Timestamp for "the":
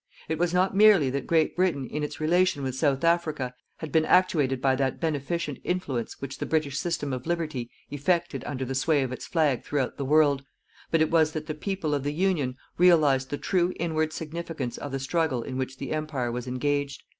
6.39-6.47, 8.65-8.73, 9.97-10.03, 11.45-11.53, 12.01-12.13, 13.29-13.37, 14.91-14.97, 15.77-15.91